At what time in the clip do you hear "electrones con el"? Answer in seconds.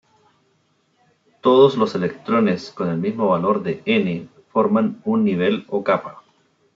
1.93-2.97